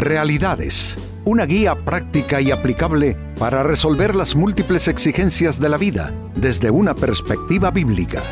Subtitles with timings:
[0.00, 6.70] Realidades, una guía práctica y aplicable para resolver las múltiples exigencias de la vida desde
[6.70, 8.22] una perspectiva bíblica.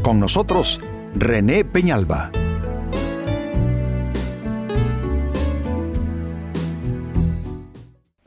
[0.00, 0.78] Con nosotros,
[1.16, 2.30] René Peñalba.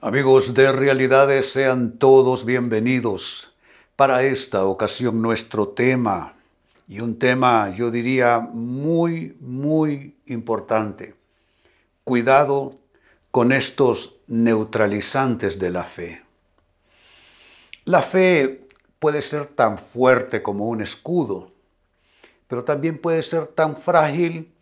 [0.01, 3.53] Amigos de Realidades, sean todos bienvenidos.
[3.95, 6.33] Para esta ocasión nuestro tema,
[6.89, 11.15] y un tema yo diría muy, muy importante,
[12.03, 12.80] cuidado
[13.31, 16.21] con estos neutralizantes de la fe.
[17.85, 18.67] La fe
[18.99, 21.51] puede ser tan fuerte como un escudo,
[22.47, 24.53] pero también puede ser tan frágil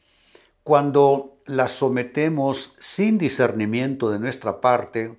[0.64, 5.18] cuando la sometemos sin discernimiento de nuestra parte,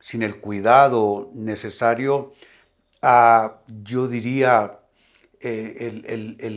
[0.00, 2.32] sin el cuidado necesario
[3.02, 4.80] a, yo diría,
[5.38, 6.02] eh,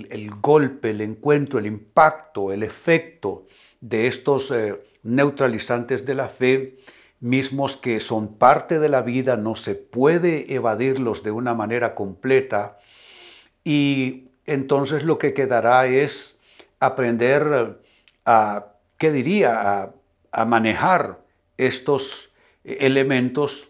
[0.10, 3.46] el, golpe, el encuentro, el impacto, el efecto
[3.82, 6.78] de estos eh, neutralizantes de la fe,
[7.20, 12.78] mismos que son parte de la vida, no se puede evadirlos de una manera completa
[13.64, 16.38] y entonces lo que quedará es
[16.80, 17.80] aprender
[18.26, 19.94] a, ¿qué diría?,
[20.32, 21.22] a, manejar
[21.58, 22.32] estos
[22.64, 23.70] elementos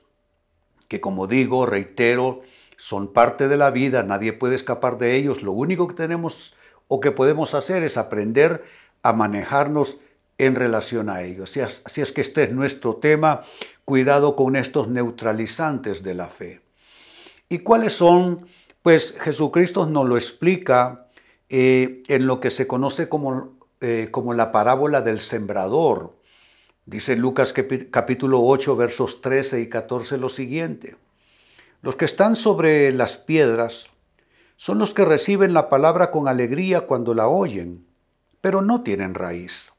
[0.89, 2.41] que como digo, reitero,
[2.75, 6.55] son parte de la vida, nadie puede escapar de ellos, lo único que tenemos
[6.87, 8.65] o que podemos hacer es aprender
[9.03, 9.99] a manejarnos
[10.39, 11.55] en relación a ellos.
[11.83, 13.41] Así es, que este es nuestro tema,
[13.85, 16.61] cuidado con estos neutralizantes de la fe.
[17.49, 18.47] ¿Y cuáles son?
[18.81, 21.07] Pues Jesucristo nos lo explica
[21.49, 26.17] eh, en lo que se conoce como, eh, como la parábola del sembrador.
[26.85, 27.53] Dice Lucas
[27.91, 30.95] capítulo 8 versos 13 y 14 lo siguiente.
[31.81, 33.89] Los que están sobre las piedras
[34.55, 37.85] son los que reciben la palabra con alegría cuando la oyen,
[38.41, 39.71] pero no tienen raíz.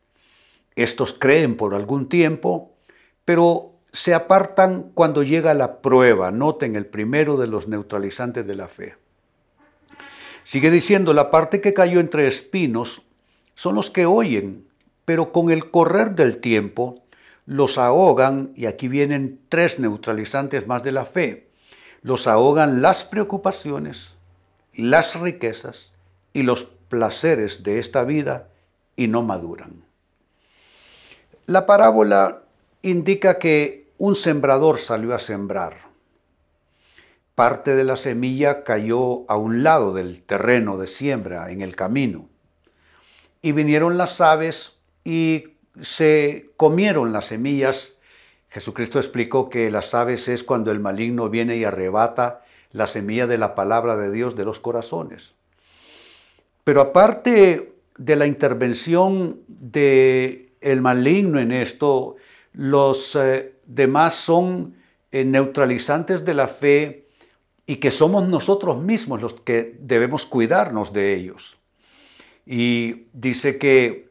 [0.77, 2.73] Estos creen por algún tiempo,
[3.25, 6.31] pero se apartan cuando llega la prueba.
[6.31, 8.97] Noten el primero de los neutralizantes de la fe.
[10.45, 13.03] Sigue diciendo, la parte que cayó entre espinos
[13.55, 14.67] son los que oyen,
[15.05, 17.03] pero con el correr del tiempo
[17.47, 21.51] los ahogan, y aquí vienen tres neutralizantes más de la fe,
[22.03, 24.15] los ahogan las preocupaciones,
[24.73, 25.93] las riquezas
[26.33, 28.49] y los placeres de esta vida
[28.97, 29.90] y no maduran.
[31.51, 32.45] La parábola
[32.81, 35.79] indica que un sembrador salió a sembrar.
[37.35, 42.29] Parte de la semilla cayó a un lado del terreno de siembra, en el camino.
[43.43, 47.95] Y vinieron las aves y se comieron las semillas.
[48.49, 53.39] Jesucristo explicó que las aves es cuando el maligno viene y arrebata la semilla de
[53.39, 55.33] la palabra de Dios de los corazones.
[56.63, 62.17] Pero aparte de la intervención de el maligno en esto,
[62.53, 64.77] los eh, demás son
[65.13, 67.09] eh, neutralizantes de la fe
[67.67, 71.57] y que somos nosotros mismos los que debemos cuidarnos de ellos.
[72.45, 74.11] Y dice que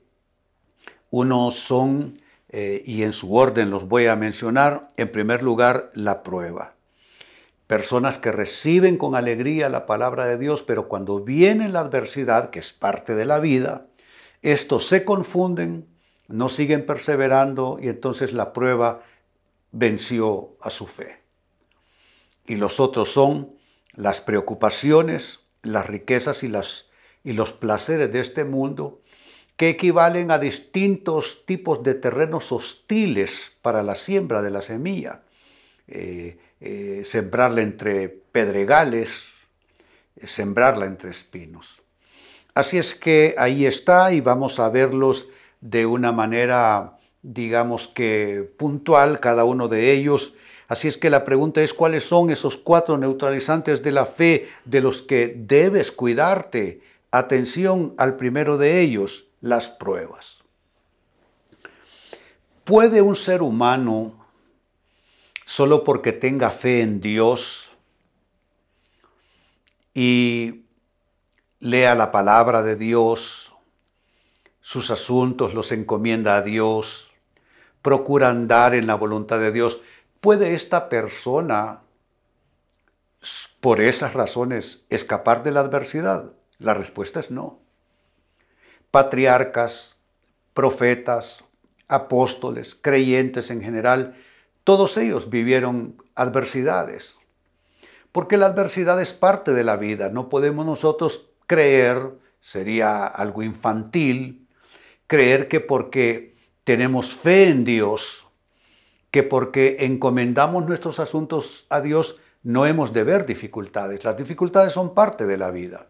[1.09, 6.23] unos son, eh, y en su orden los voy a mencionar, en primer lugar, la
[6.23, 6.75] prueba.
[7.67, 12.59] Personas que reciben con alegría la palabra de Dios, pero cuando viene la adversidad, que
[12.59, 13.87] es parte de la vida,
[14.41, 15.85] estos se confunden,
[16.29, 19.03] no siguen perseverando y entonces la prueba
[19.71, 21.17] venció a su fe.
[22.45, 23.55] Y los otros son
[23.93, 26.87] las preocupaciones, las riquezas y, las,
[27.23, 29.01] y los placeres de este mundo
[29.57, 35.23] que equivalen a distintos tipos de terrenos hostiles para la siembra de la semilla.
[35.87, 39.39] Eh, eh, sembrarla entre pedregales,
[40.23, 41.81] sembrarla entre espinos.
[42.53, 45.27] Así es que ahí está y vamos a verlos
[45.61, 50.33] de una manera, digamos que puntual, cada uno de ellos.
[50.67, 54.81] Así es que la pregunta es cuáles son esos cuatro neutralizantes de la fe de
[54.81, 56.81] los que debes cuidarte.
[57.11, 60.43] Atención al primero de ellos, las pruebas.
[62.63, 64.13] ¿Puede un ser humano,
[65.45, 67.71] solo porque tenga fe en Dios
[69.95, 70.65] y
[71.59, 73.48] lea la palabra de Dios,
[74.61, 77.11] sus asuntos los encomienda a Dios,
[77.81, 79.81] procura andar en la voluntad de Dios,
[80.21, 81.81] ¿puede esta persona
[83.59, 86.33] por esas razones escapar de la adversidad?
[86.57, 87.59] La respuesta es no.
[88.91, 89.97] Patriarcas,
[90.53, 91.43] profetas,
[91.87, 94.15] apóstoles, creyentes en general,
[94.63, 97.17] todos ellos vivieron adversidades.
[98.11, 100.09] Porque la adversidad es parte de la vida.
[100.09, 104.47] No podemos nosotros creer, sería algo infantil,
[105.09, 108.27] creer que porque tenemos fe en Dios,
[109.09, 114.03] que porque encomendamos nuestros asuntos a Dios no hemos de ver dificultades.
[114.03, 115.87] Las dificultades son parte de la vida.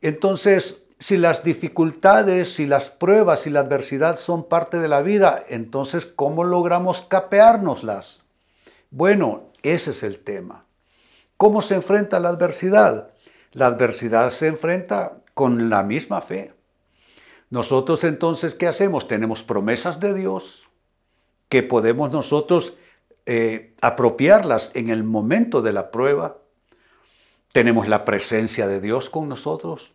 [0.00, 5.44] Entonces, si las dificultades, si las pruebas, si la adversidad son parte de la vida,
[5.50, 8.24] entonces, ¿cómo logramos capeárnoslas?
[8.90, 10.64] Bueno, ese es el tema.
[11.36, 13.10] ¿Cómo se enfrenta la adversidad?
[13.52, 16.55] La adversidad se enfrenta con la misma fe.
[17.50, 19.06] Nosotros entonces, ¿qué hacemos?
[19.08, 20.68] Tenemos promesas de Dios
[21.48, 22.76] que podemos nosotros
[23.24, 26.38] eh, apropiarlas en el momento de la prueba.
[27.52, 29.92] Tenemos la presencia de Dios con nosotros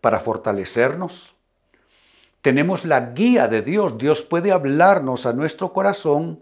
[0.00, 1.34] para fortalecernos.
[2.42, 3.98] Tenemos la guía de Dios.
[3.98, 6.40] Dios puede hablarnos a nuestro corazón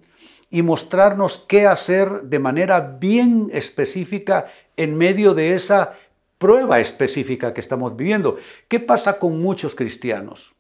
[0.51, 4.47] y mostrarnos qué hacer de manera bien específica
[4.77, 5.95] en medio de esa
[6.39, 8.39] prueba específica que estamos viviendo.
[8.69, 10.55] ¿Qué pasa con muchos cristianos?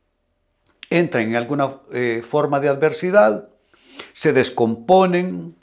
[0.91, 3.49] Entran en alguna eh, forma de adversidad,
[4.13, 5.55] se descomponen,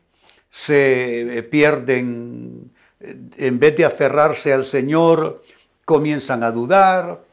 [0.50, 5.44] se eh, pierden, eh, en vez de aferrarse al Señor,
[5.84, 7.24] comienzan a dudar,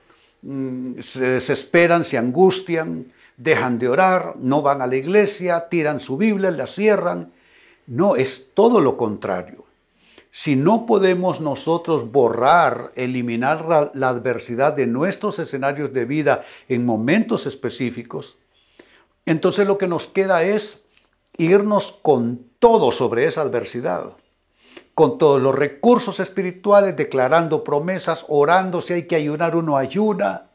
[0.42, 6.16] mm, se desesperan, se angustian, dejan de orar, no van a la iglesia, tiran su
[6.16, 7.32] Biblia, la cierran.
[7.86, 9.64] No, es todo lo contrario.
[10.34, 17.46] Si no podemos nosotros borrar, eliminar la, adversidad de nuestros escenarios de vida en momentos
[17.46, 18.38] específicos,
[19.26, 20.82] entonces lo que nos queda es
[21.36, 24.14] irnos con todo sobre esa adversidad,
[24.94, 30.46] con todos los recursos espirituales, declarando promesas, orando, si hay que ayunar, uno ayuna,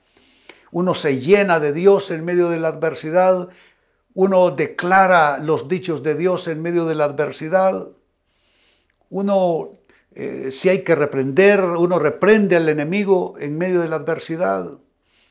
[0.72, 3.50] uno se llena de Dios en medio de la adversidad,
[4.16, 7.90] uno declara los dichos de Dios en medio de la adversidad,
[9.10, 9.72] uno,
[10.14, 14.72] eh, si hay que reprender, uno reprende al enemigo en medio de la adversidad.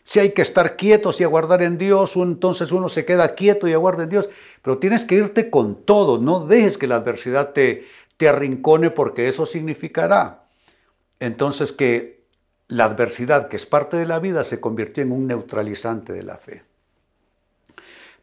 [0.05, 3.73] Si hay que estar quietos y aguardar en Dios, entonces uno se queda quieto y
[3.73, 4.29] aguarda en Dios.
[4.63, 7.85] Pero tienes que irte con todo, no dejes que la adversidad te,
[8.17, 10.47] te arrincone porque eso significará
[11.21, 12.25] entonces que
[12.69, 16.37] la adversidad, que es parte de la vida, se convirtió en un neutralizante de la
[16.37, 16.63] fe.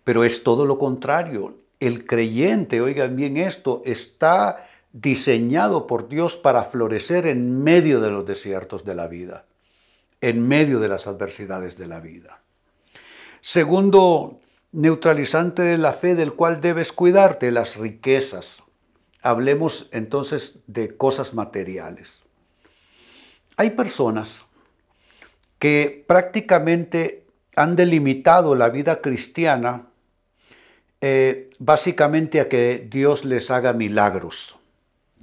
[0.04, 1.58] Pero es todo lo contrario.
[1.80, 8.25] El creyente, oigan bien esto, está diseñado por Dios para florecer en medio de los
[8.25, 9.45] desiertos de la vida
[10.24, 12.40] en medio de las adversidades de la vida.
[13.42, 14.40] Segundo,
[14.72, 18.63] neutralizante de la fe del cual debes cuidarte, las riquezas.
[19.22, 22.22] Hablemos entonces de cosas materiales.
[23.57, 24.46] Hay personas
[25.60, 27.25] que prácticamente
[27.57, 29.88] han delimitado la vida cristiana
[31.01, 34.56] eh, básicamente a que Dios les haga milagros.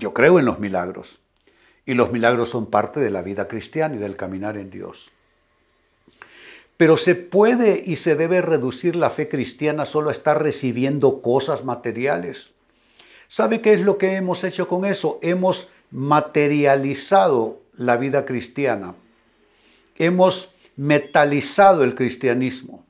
[0.01, 1.21] Yo creo en los milagros.
[1.85, 5.11] Y los milagros son parte de la vida cristiana y del caminar en Dios.
[6.79, 11.65] Pero se puede y se debe reducir la fe cristiana solo a estar recibiendo cosas
[11.65, 12.51] materiales.
[13.29, 15.19] ¿Sabe qué es lo que hemos hecho con eso?
[15.21, 18.95] Hemos materializado la vida cristiana.
[19.97, 22.87] Hemos metalizado el cristianismo.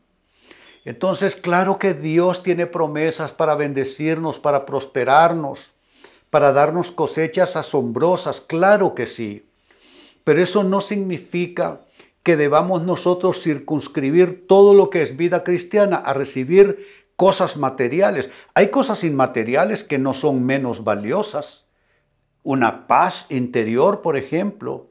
[0.84, 5.72] Entonces, claro que Dios tiene promesas para bendecirnos, para prosperarnos
[6.30, 9.46] para darnos cosechas asombrosas, claro que sí.
[10.24, 11.80] Pero eso no significa
[12.22, 16.86] que debamos nosotros circunscribir todo lo que es vida cristiana a recibir
[17.16, 18.30] cosas materiales.
[18.54, 21.66] Hay cosas inmateriales que no son menos valiosas.
[22.42, 24.90] Una paz interior, por ejemplo,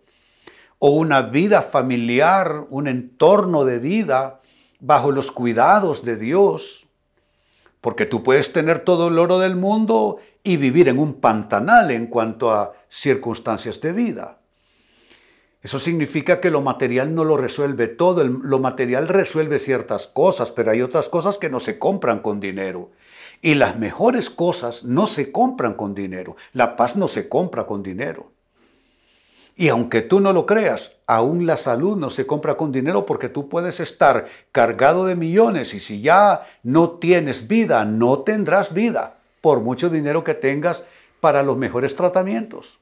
[0.79, 4.41] o una vida familiar, un entorno de vida
[4.79, 6.87] bajo los cuidados de Dios.
[7.81, 12.07] Porque tú puedes tener todo el oro del mundo y vivir en un pantanal en
[12.07, 14.39] cuanto a circunstancias de vida.
[15.61, 20.71] Eso significa que lo material no lo resuelve todo, lo material resuelve ciertas cosas, pero
[20.71, 22.91] hay otras cosas que no se compran con dinero.
[23.41, 26.37] Y las mejores cosas no se compran con dinero.
[26.53, 28.31] La paz no se compra con dinero.
[29.59, 33.27] Y aunque tú no lo creas, aún la salud no se compra con dinero porque
[33.27, 39.17] tú puedes estar cargado de millones y si ya no tienes vida, no tendrás vida
[39.41, 40.85] por mucho dinero que tengas
[41.19, 42.79] para los mejores tratamientos.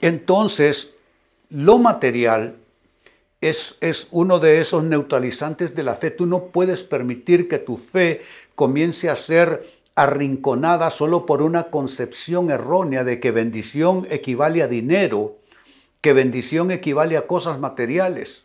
[0.00, 0.94] Entonces,
[1.50, 2.56] lo material
[3.42, 6.10] es, es, uno de esos neutralizantes de la fe.
[6.10, 8.22] Tú no puedes permitir que tu fe
[8.54, 9.62] comience a ser
[9.94, 15.36] arrinconada solo por una concepción errónea de que bendición equivale a dinero,
[16.00, 18.44] que bendición equivale a cosas materiales.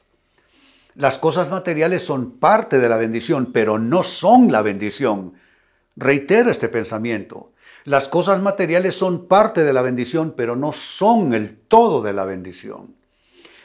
[0.96, 5.34] Las cosas materiales son parte de la bendición, pero no son la bendición.
[5.96, 7.51] Reitero este pensamiento.
[7.86, 12.25] Las cosas materiales son parte de la bendición, pero no son el todo de la
[12.25, 12.96] bendición.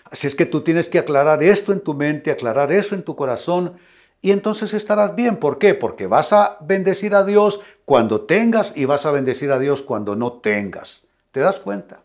[0.05, 3.17] Así es que tú tienes que aclarar esto en tu mente, aclarar eso en tu
[3.17, 3.75] corazón
[4.23, 5.37] y entonces estarás bien.
[5.37, 5.75] ¿Por qué?
[5.75, 10.15] Porque vas a bendecir a Dios cuando tengas y vas a bendecir a Dios cuando
[10.15, 11.03] no tengas.
[11.33, 12.05] ¿Te das cuenta?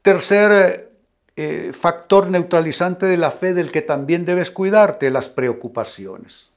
[0.00, 0.92] Tercer
[1.36, 6.50] eh, factor neutralizante de la fe del que también debes cuidarte, las preocupaciones.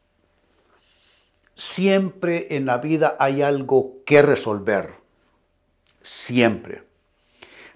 [1.53, 4.91] Siempre en la vida hay algo que resolver.
[6.01, 6.83] Siempre.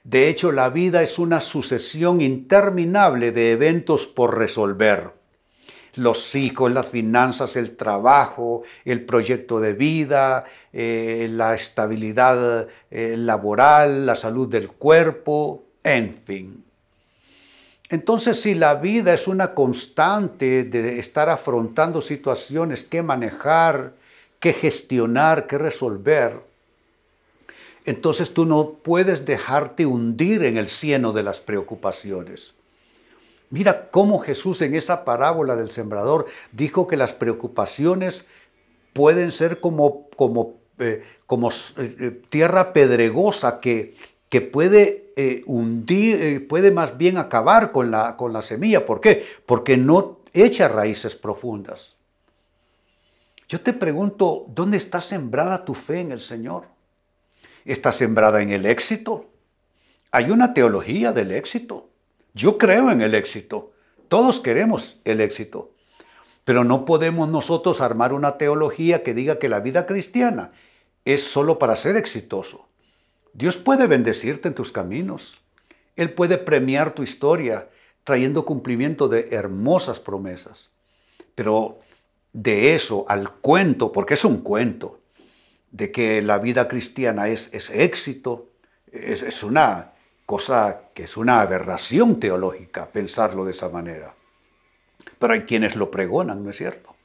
[0.05, 5.20] De hecho, la vida es una sucesión interminable de eventos por resolver
[5.95, 14.05] los hijos, las finanzas, el trabajo, el proyecto de vida, eh, la estabilidad eh, laboral,
[14.05, 16.63] la salud del cuerpo, en fin.
[17.89, 23.93] Entonces, si la vida es una constante de estar afrontando situaciones que manejar,
[24.39, 26.39] que gestionar, que resolver,
[27.85, 32.53] entonces tú no puedes dejarte hundir en el cieno de las preocupaciones.
[33.51, 38.25] Mira cómo Jesús en esa parábola del sembrador dijo que las preocupaciones
[38.93, 43.93] pueden ser como, como, eh, como eh, eh, tierra pedregosa que,
[44.29, 44.99] que puede
[45.45, 48.85] hundir, puede más bien acabar con la, con la semilla.
[48.87, 49.23] ¿Por qué?
[49.45, 51.97] Porque no echa raíces profundas.
[53.47, 56.63] Yo te pregunto, ¿dónde está sembrada tu fe en el Señor?
[57.65, 59.25] ¿Está sembrada en el éxito?
[60.09, 61.90] Hay una teología del éxito.
[62.33, 63.71] Yo creo en el éxito.
[64.07, 65.73] Todos queremos el éxito.
[66.43, 70.51] Pero no podemos nosotros armar una teología que diga que la vida cristiana
[71.05, 72.67] es solo para ser exitoso.
[73.33, 75.39] Dios puede bendecirte en tus caminos.
[75.95, 77.69] Él puede premiar tu historia
[78.03, 80.71] trayendo cumplimiento de hermosas promesas.
[81.35, 81.79] Pero
[82.33, 84.99] de eso al cuento, porque es un cuento,
[85.71, 88.49] de que la vida cristiana es, es éxito,
[88.91, 89.90] es, es una
[90.31, 94.13] cosa que es una aberración teológica pensarlo de esa manera.
[95.19, 96.95] Pero hay quienes lo pregonan, ¿no es cierto?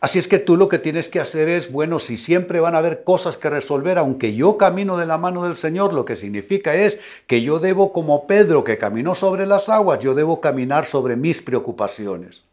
[0.00, 2.78] Así es que tú lo que tienes que hacer es, bueno, si siempre van a
[2.78, 6.76] haber cosas que resolver, aunque yo camino de la mano del Señor, lo que significa
[6.76, 11.16] es que yo debo, como Pedro que caminó sobre las aguas, yo debo caminar sobre
[11.16, 12.44] mis preocupaciones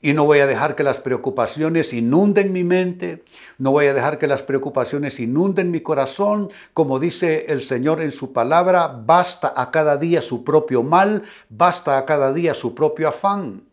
[0.00, 3.24] y no voy a dejar que las preocupaciones inunden mi mente,
[3.58, 8.12] no voy a dejar que las preocupaciones inunden mi corazón, como dice el Señor en
[8.12, 13.08] su palabra, basta a cada día su propio mal, basta a cada día su propio
[13.08, 13.64] afán.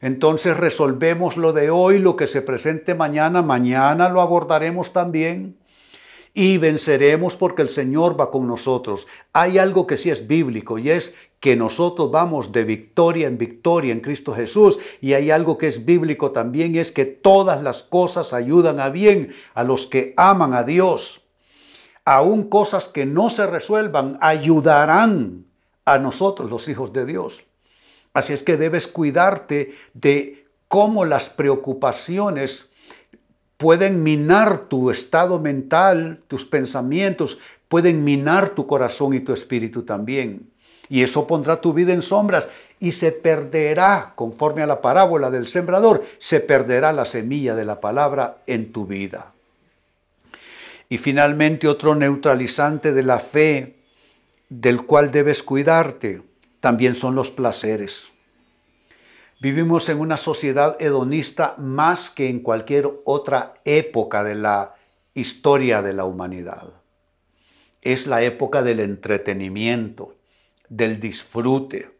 [0.00, 5.61] Entonces resolvemos lo de hoy, lo que se presente mañana, mañana lo abordaremos también
[6.34, 9.06] y venceremos porque el Señor va con nosotros.
[9.32, 13.92] Hay algo que sí es bíblico y es que nosotros vamos de victoria en victoria
[13.92, 17.82] en Cristo Jesús y hay algo que es bíblico también y es que todas las
[17.82, 21.22] cosas ayudan a bien a los que aman a Dios.
[22.04, 25.46] Aún cosas que no se resuelvan ayudarán
[25.84, 27.44] a nosotros los hijos de Dios.
[28.14, 32.70] Así es que debes cuidarte de cómo las preocupaciones
[33.62, 37.38] pueden minar tu estado mental, tus pensamientos,
[37.68, 40.50] pueden minar tu corazón y tu espíritu también.
[40.88, 42.48] Y eso pondrá tu vida en sombras
[42.80, 47.80] y se perderá, conforme a la parábola del sembrador, se perderá la semilla de la
[47.80, 49.32] palabra en tu vida.
[50.88, 53.76] Y finalmente otro neutralizante de la fe
[54.48, 56.20] del cual debes cuidarte
[56.58, 58.11] también son los placeres.
[59.42, 64.76] Vivimos en una sociedad hedonista más que en cualquier otra época de la
[65.14, 66.68] historia de la humanidad.
[67.80, 70.14] Es la época del entretenimiento,
[70.68, 71.90] del disfrute.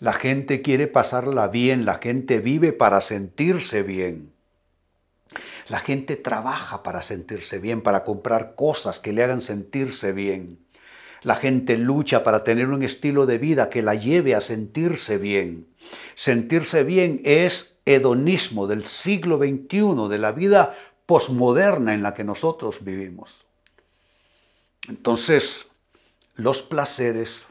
[0.00, 4.34] La gente quiere pasarla bien, la gente vive para sentirse bien.
[5.68, 10.58] La gente trabaja para sentirse bien, para comprar cosas que le hagan sentirse bien.
[11.22, 15.68] La gente lucha para tener un estilo de vida que la lleve a sentirse bien.
[16.14, 20.76] Sentirse bien es hedonismo del siglo XXI, de la vida
[21.06, 23.46] posmoderna en la que nosotros vivimos.
[24.88, 25.66] Entonces,
[26.34, 27.46] los placeres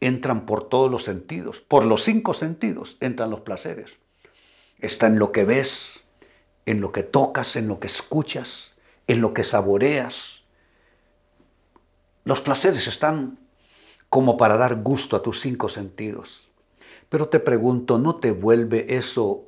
[0.00, 3.96] entran por todos los sentidos, por los cinco sentidos entran los placeres.
[4.78, 6.00] Está en lo que ves,
[6.66, 8.74] en lo que tocas, en lo que escuchas,
[9.06, 10.37] en lo que saboreas,
[12.28, 13.38] los placeres están
[14.10, 16.50] como para dar gusto a tus cinco sentidos.
[17.08, 19.46] Pero te pregunto, ¿no te vuelve eso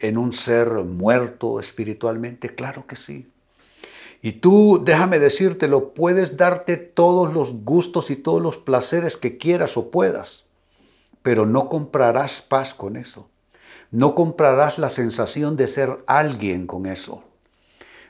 [0.00, 2.52] en un ser muerto espiritualmente?
[2.52, 3.30] Claro que sí.
[4.22, 9.76] Y tú, déjame decírtelo, puedes darte todos los gustos y todos los placeres que quieras
[9.76, 10.46] o puedas,
[11.22, 13.30] pero no comprarás paz con eso.
[13.92, 17.22] No comprarás la sensación de ser alguien con eso.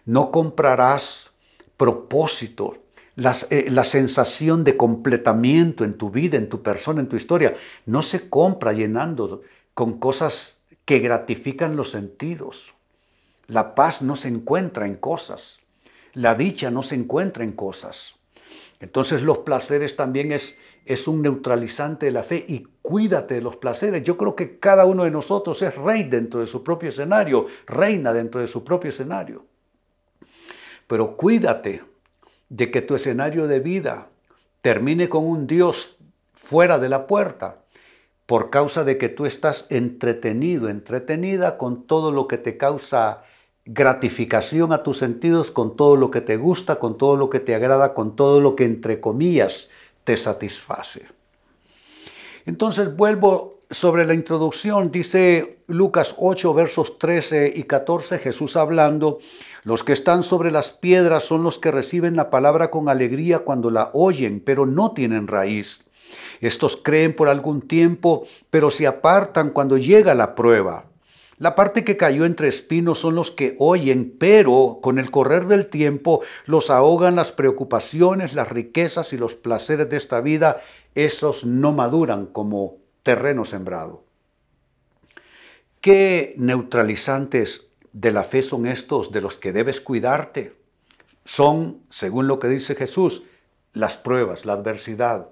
[0.07, 1.33] No comprarás
[1.77, 2.79] propósito,
[3.17, 7.55] eh, la sensación de completamiento en tu vida, en tu persona, en tu historia,
[7.87, 9.43] no se compra llenando
[9.73, 12.75] con cosas que gratifican los sentidos.
[13.47, 15.61] La paz no se encuentra en cosas.
[16.13, 18.15] La dicha no se encuentra en cosas.
[18.81, 23.57] Entonces los placeres también es, es un neutralizante de la fe y cuídate de los
[23.57, 24.03] placeres.
[24.03, 28.13] Yo creo que cada uno de nosotros es rey dentro de su propio escenario, reina
[28.13, 29.47] dentro de su propio escenario.
[30.87, 31.83] Pero cuídate
[32.49, 34.09] de que tu escenario de vida
[34.63, 35.97] termine con un Dios
[36.35, 37.59] fuera de la puerta
[38.27, 43.23] por causa de que tú estás entretenido, entretenida con todo lo que te causa
[43.65, 47.55] gratificación a tus sentidos, con todo lo que te gusta, con todo lo que te
[47.55, 49.69] agrada, con todo lo que entre comillas
[50.05, 51.07] te satisface.
[52.47, 59.19] Entonces vuelvo sobre la introducción, dice Lucas 8, versos 13 y 14, Jesús hablando,
[59.65, 63.71] los que están sobre las piedras son los que reciben la palabra con alegría cuando
[63.71, 65.85] la oyen, pero no tienen raíz.
[66.41, 70.85] Estos creen por algún tiempo, pero se apartan cuando llega la prueba.
[71.39, 75.67] La parte que cayó entre espinos son los que oyen, pero con el correr del
[75.67, 80.63] tiempo los ahogan las preocupaciones, las riquezas y los placeres de esta vida.
[80.95, 84.03] Esos no maduran como terreno sembrado.
[85.81, 90.57] ¿Qué neutralizantes de la fe son estos de los que debes cuidarte?
[91.25, 93.23] Son, según lo que dice Jesús,
[93.75, 95.29] las pruebas, la adversidad.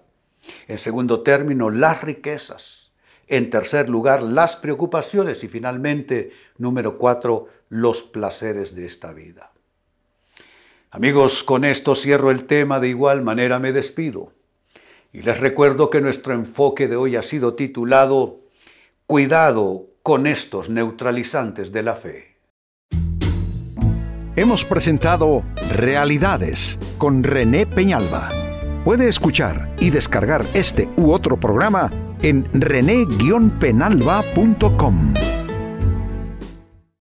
[0.69, 2.93] En segundo término, las riquezas.
[3.27, 5.43] En tercer lugar, las preocupaciones.
[5.43, 9.51] Y finalmente, número cuatro, los placeres de esta vida.
[10.93, 14.33] Amigos, con esto cierro el tema, de igual manera me despido.
[15.15, 18.41] Y les recuerdo que nuestro enfoque de hoy ha sido titulado
[19.07, 22.41] Cuidado con estos neutralizantes de la fe.
[24.35, 28.29] Hemos presentado Realidades con René Peñalba.
[28.85, 31.91] Puede escuchar y descargar este u otro programa
[32.21, 35.15] en rene-penalba.com.